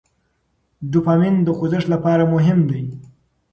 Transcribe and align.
ډوپامین 0.91 1.35
د 1.43 1.47
خوځښت 1.57 1.87
لپاره 1.93 2.23
مهم 2.33 2.59
دی. 2.69 2.83